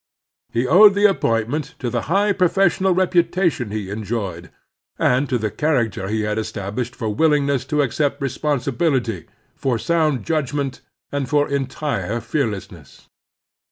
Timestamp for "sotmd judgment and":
9.77-11.29